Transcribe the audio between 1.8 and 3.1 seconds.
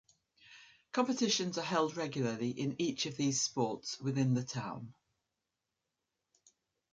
regularly in each